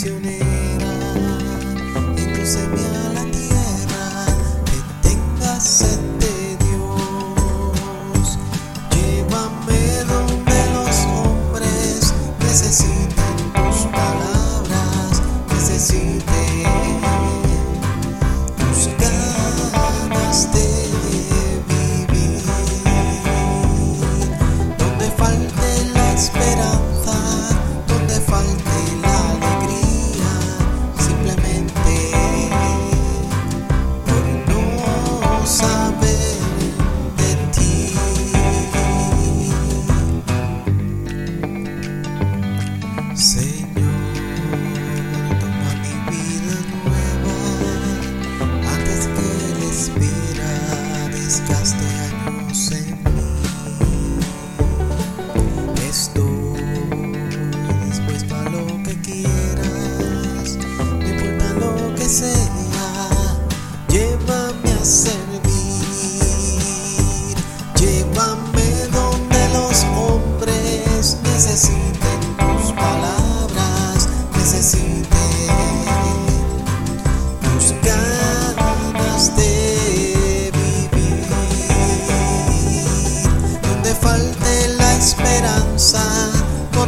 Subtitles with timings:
[0.00, 0.37] canciones.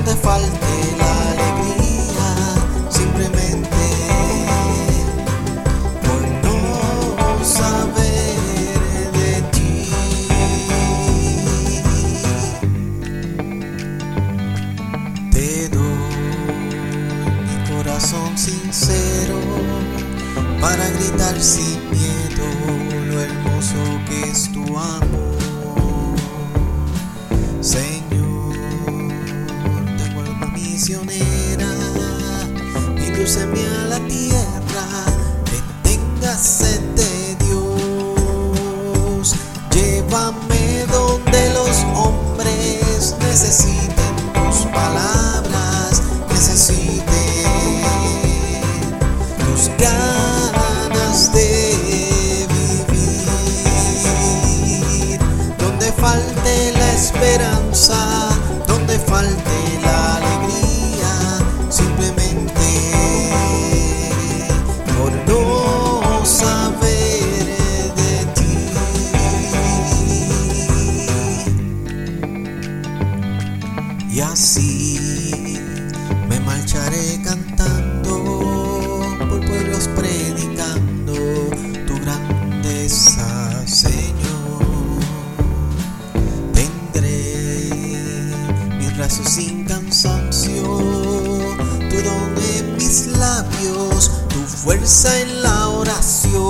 [0.04, 2.28] Donde falte la alegría,
[2.88, 3.82] simplemente
[6.02, 9.72] por no saber de ti.
[15.30, 15.84] Te doy
[17.46, 19.38] mi corazón sincero
[20.60, 22.46] para gritar sin miedo
[23.06, 25.29] lo hermoso que es tu amor.
[30.98, 31.70] Misionera,
[32.96, 34.86] indúceme a la tierra
[35.44, 39.36] que tenga sed de Dios.
[39.70, 47.04] Llévame donde los hombres necesiten tus palabras, necesiten
[49.38, 52.46] tus ganas de
[54.48, 55.20] vivir,
[55.56, 58.30] donde falte la esperanza,
[58.66, 59.69] donde falte
[76.90, 78.24] marcharé cantando
[79.28, 81.14] por pueblos predicando
[81.86, 85.00] tu grandeza, Señor.
[86.52, 87.70] Tendré
[88.78, 90.62] mis brazos sin cansancio,
[91.90, 96.40] tu don en mis labios, tu fuerza en la oración.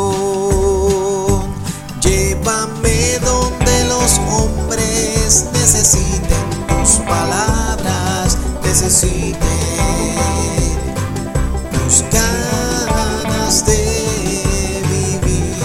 [2.01, 10.10] Llévame donde los hombres necesiten tus palabras, necesiten
[11.91, 13.79] tus ganas de
[14.89, 15.57] vivir.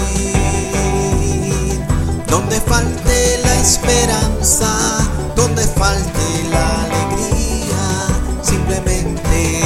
[2.28, 4.72] Donde falte la esperanza,
[5.36, 8.08] donde falte la alegría,
[8.42, 9.62] simplemente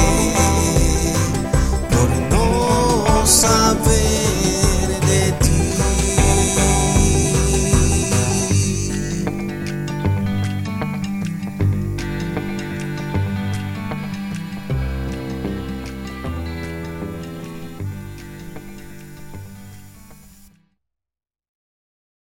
[1.90, 4.29] por no saber.